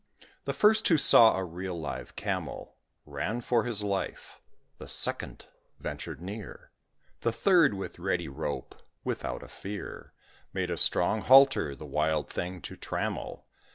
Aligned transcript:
The 0.45 0.53
first 0.53 0.87
who 0.87 0.97
saw 0.97 1.37
a 1.37 1.43
real 1.45 1.79
live 1.79 2.15
Camel 2.15 2.75
Ran 3.05 3.39
for 3.41 3.65
his 3.65 3.83
life; 3.83 4.39
the 4.79 4.87
second 4.87 5.45
ventured 5.79 6.23
near; 6.23 6.71
The 7.19 7.31
third, 7.31 7.75
with 7.75 7.99
ready 7.99 8.27
rope, 8.27 8.73
without 9.03 9.43
a 9.43 9.47
fear, 9.47 10.13
Made 10.53 10.71
a 10.71 10.75
strong 10.77 11.21
halter 11.21 11.75
the 11.75 11.85
wild 11.85 12.31
thing 12.31 12.63
to 12.63 12.75
trammel. 12.75 13.45